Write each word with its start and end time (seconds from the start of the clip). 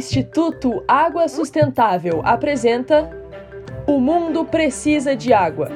Instituto 0.00 0.82
Água 0.88 1.28
Sustentável 1.28 2.22
apresenta 2.24 3.10
O 3.86 4.00
Mundo 4.00 4.46
Precisa 4.46 5.14
de 5.14 5.30
Água, 5.30 5.68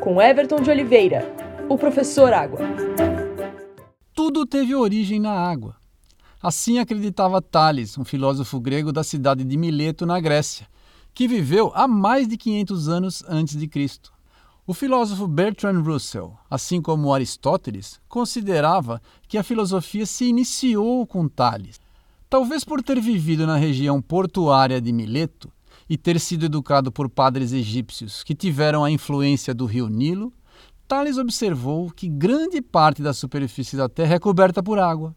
com 0.00 0.20
Everton 0.20 0.60
de 0.60 0.68
Oliveira, 0.68 1.32
o 1.68 1.78
professor 1.78 2.32
Água. 2.32 2.58
Tudo 4.12 4.44
teve 4.44 4.74
origem 4.74 5.20
na 5.20 5.30
água. 5.30 5.76
Assim 6.42 6.80
acreditava 6.80 7.40
Tales, 7.40 7.96
um 7.96 8.04
filósofo 8.04 8.58
grego 8.58 8.90
da 8.90 9.04
cidade 9.04 9.44
de 9.44 9.56
Mileto, 9.56 10.04
na 10.04 10.18
Grécia, 10.18 10.66
que 11.14 11.28
viveu 11.28 11.70
há 11.72 11.86
mais 11.86 12.26
de 12.26 12.36
500 12.36 12.88
anos 12.88 13.24
antes 13.28 13.56
de 13.56 13.68
Cristo. 13.68 14.12
O 14.66 14.74
filósofo 14.74 15.28
Bertrand 15.28 15.80
Russell, 15.80 16.32
assim 16.50 16.82
como 16.82 17.14
Aristóteles, 17.14 18.00
considerava 18.08 19.00
que 19.28 19.38
a 19.38 19.44
filosofia 19.44 20.06
se 20.06 20.24
iniciou 20.24 21.06
com 21.06 21.28
Tales. 21.28 21.78
Talvez 22.30 22.62
por 22.62 22.80
ter 22.80 23.00
vivido 23.00 23.44
na 23.44 23.56
região 23.56 24.00
portuária 24.00 24.80
de 24.80 24.92
Mileto 24.92 25.52
e 25.88 25.96
ter 25.96 26.20
sido 26.20 26.46
educado 26.46 26.92
por 26.92 27.10
padres 27.10 27.50
egípcios 27.50 28.22
que 28.22 28.36
tiveram 28.36 28.84
a 28.84 28.90
influência 28.90 29.52
do 29.52 29.66
rio 29.66 29.88
Nilo, 29.88 30.32
Tales 30.86 31.18
observou 31.18 31.90
que 31.90 32.08
grande 32.08 32.62
parte 32.62 33.02
da 33.02 33.12
superfície 33.12 33.76
da 33.76 33.88
Terra 33.88 34.14
é 34.14 34.18
coberta 34.20 34.62
por 34.62 34.78
água. 34.78 35.12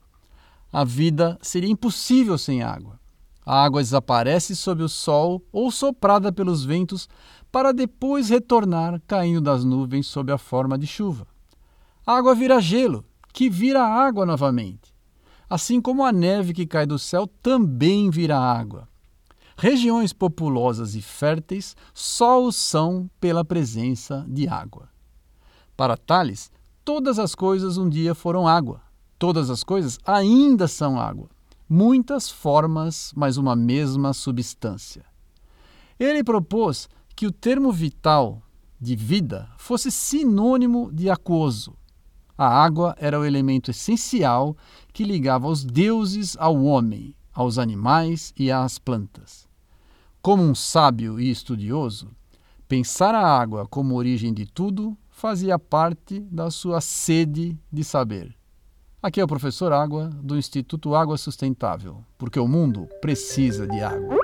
A 0.72 0.84
vida 0.84 1.38
seria 1.40 1.70
impossível 1.70 2.36
sem 2.36 2.64
água. 2.64 3.00
A 3.46 3.64
água 3.64 3.84
desaparece 3.84 4.56
sob 4.56 4.82
o 4.82 4.90
sol 4.90 5.46
ou 5.52 5.70
soprada 5.70 6.32
pelos 6.32 6.66
ventos 6.66 7.08
para 7.52 7.72
depois 7.72 8.30
retornar 8.30 9.00
caindo 9.06 9.40
das 9.40 9.64
nuvens 9.64 10.08
sob 10.08 10.32
a 10.32 10.38
forma 10.40 10.80
de 10.80 10.88
chuva. 10.88 11.28
A 12.08 12.18
água 12.18 12.34
vira 12.34 12.60
gelo, 12.60 13.06
que 13.32 13.52
vira 13.52 13.84
água 13.84 14.26
novamente 14.26 14.93
assim 15.54 15.80
como 15.80 16.04
a 16.04 16.12
neve 16.12 16.52
que 16.52 16.66
cai 16.66 16.84
do 16.84 16.98
céu 16.98 17.28
também 17.28 18.10
vira 18.10 18.40
água. 18.40 18.90
Regiões 19.56 20.12
populosas 20.12 20.96
e 20.96 21.02
férteis 21.02 21.76
só 21.94 22.44
o 22.44 22.52
são 22.52 23.08
pela 23.22 23.46
presença 23.46 24.26
de 24.28 24.48
água. 24.48 24.90
Para 25.78 25.96
Tales, 25.96 26.52
todas 26.84 27.20
as 27.20 27.36
coisas 27.36 27.78
um 27.78 27.88
dia 27.88 28.16
foram 28.16 28.48
água. 28.48 28.82
Todas 29.20 29.52
as 29.52 29.64
coisas 29.64 30.00
ainda 30.04 30.68
são 30.68 31.00
água. 31.00 31.30
Muitas 31.70 32.32
formas, 32.32 33.14
mas 33.16 33.38
uma 33.38 33.56
mesma 33.56 34.12
substância. 34.12 35.06
Ele 36.00 36.24
propôs 36.24 36.90
que 37.16 37.28
o 37.28 37.32
termo 37.32 37.72
vital 37.72 38.42
de 38.82 38.96
vida 38.96 39.48
fosse 39.60 39.92
sinônimo 39.92 40.92
de 40.92 41.12
aquoso, 41.12 41.76
a 42.38 42.48
água 42.48 42.96
era 42.98 43.20
o 43.20 43.26
elemento 43.26 43.72
essencial 43.72 44.56
que 44.92 45.04
ligava 45.04 45.48
os 45.48 45.64
deuses 45.64 46.36
ao 46.40 46.64
homem, 46.64 47.16
aos 47.34 47.58
animais 47.58 48.34
e 48.38 48.52
às 48.52 48.78
plantas. 48.80 49.48
Como 50.22 50.42
um 50.42 50.56
sábio 50.56 51.20
e 51.20 51.30
estudioso, 51.30 52.10
pensar 52.68 53.14
a 53.14 53.26
água 53.26 53.68
como 53.68 53.96
origem 53.96 54.34
de 54.34 54.46
tudo 54.46 54.98
fazia 55.10 55.60
parte 55.60 56.20
da 56.22 56.50
sua 56.50 56.82
sede 56.82 57.58
de 57.72 57.84
saber. 57.84 58.36
Aqui 59.02 59.20
é 59.20 59.24
o 59.24 59.28
professor 59.28 59.74
Água 59.74 60.10
do 60.24 60.38
Instituto 60.38 60.96
Água 60.96 61.18
Sustentável, 61.18 62.04
porque 62.18 62.40
o 62.40 62.48
mundo 62.48 62.88
precisa 63.02 63.68
de 63.68 63.82
água. 63.82 64.23